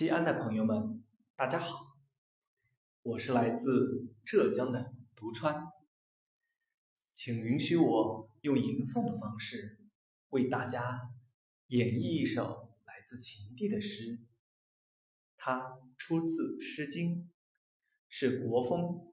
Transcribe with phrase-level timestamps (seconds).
[0.00, 1.04] 西安的朋友们，
[1.36, 1.98] 大家好，
[3.02, 5.70] 我是来自浙江的独川，
[7.12, 9.78] 请允许我用吟诵的方式
[10.30, 11.12] 为大家
[11.66, 14.20] 演绎一首来自秦地的诗，
[15.36, 17.16] 它出自《诗经》，
[18.08, 18.80] 是国风《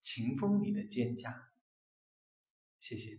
[0.00, 1.50] 秦风》里的蒹葭。
[2.80, 3.18] 谢谢。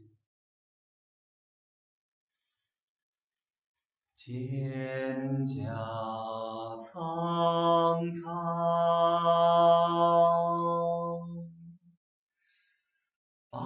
[4.15, 5.69] 蒹葭
[6.75, 8.21] 苍苍，
[13.49, 13.57] 白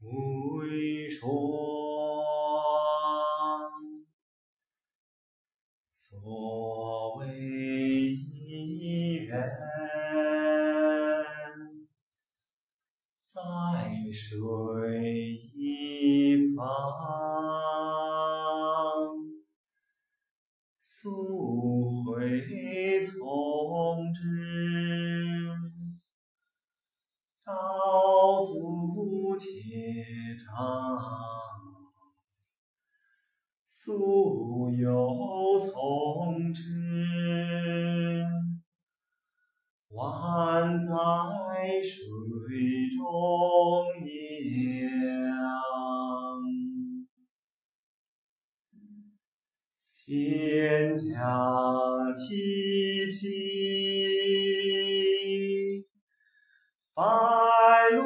[0.00, 1.30] 露为霜。
[5.90, 7.26] 所谓
[8.32, 9.50] 伊人，
[13.24, 13.34] 在
[14.12, 14.28] 水
[15.54, 17.69] 一方。
[20.92, 21.08] 溯
[22.18, 24.18] 洄从之，
[27.46, 29.46] 道阻且
[30.36, 30.50] 长；
[33.64, 36.60] 溯游从之，
[39.90, 40.90] 宛在
[41.80, 42.00] 水
[42.98, 43.06] 中
[50.10, 53.30] 蒹葭萋萋，
[56.92, 57.00] 白
[57.94, 58.00] 露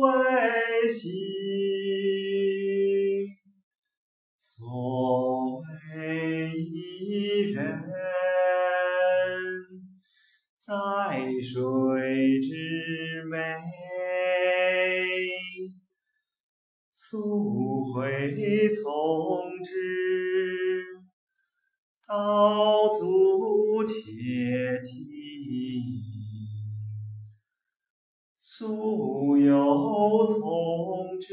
[0.00, 0.08] 为
[0.88, 1.14] 新。
[4.34, 7.62] 所谓伊人，
[10.56, 10.66] 在
[11.40, 12.50] 水之
[13.30, 13.62] 湄。
[16.90, 17.06] 溯
[17.94, 18.82] 洄从
[19.62, 19.70] 之。
[22.12, 23.94] 道阻且
[24.82, 24.92] 近，
[28.36, 29.54] 溯游
[30.26, 31.32] 从之，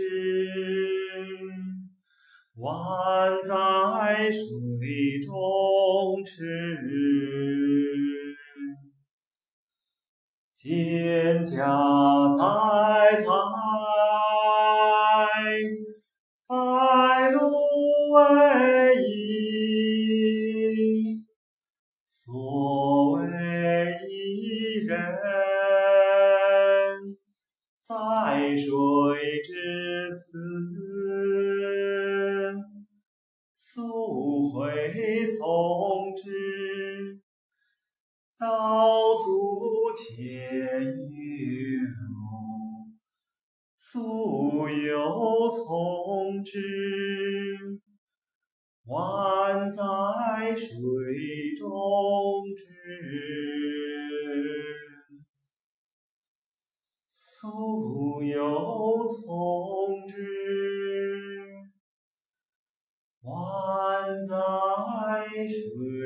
[2.55, 4.39] 宛在水
[5.25, 5.35] 中
[6.23, 6.31] 坻。
[10.55, 11.57] 蒹葭
[12.37, 12.41] 采
[13.17, 13.27] 采，
[22.11, 23.21] 所谓
[24.09, 24.97] 伊人，
[27.79, 28.65] 在水
[29.43, 29.53] 之
[30.09, 30.25] 涘。
[33.53, 33.83] 溯
[34.55, 34.57] 洄
[35.37, 35.37] 从
[36.15, 37.21] 之，
[38.39, 40.09] 道阻且
[40.81, 41.13] 游。
[43.77, 46.57] 溯游从之。
[48.89, 50.73] 宛在水
[51.59, 52.65] 中坻，
[57.07, 60.17] 溯游从之，
[63.21, 64.33] 宛在
[65.45, 65.98] 水。